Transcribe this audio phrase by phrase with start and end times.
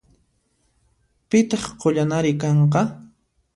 [1.29, 2.83] Pitaq qullanari kanqa?